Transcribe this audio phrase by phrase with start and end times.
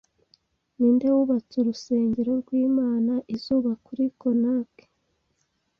[0.77, 4.73] Ninde wubatse urusengero rw'Imana izuba kuri Konark